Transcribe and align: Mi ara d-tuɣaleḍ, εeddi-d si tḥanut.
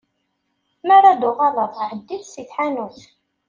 Mi 0.85 0.93
ara 0.97 1.11
d-tuɣaleḍ, 1.13 1.73
εeddi-d 1.83 2.23
si 2.31 2.43
tḥanut. 2.49 2.99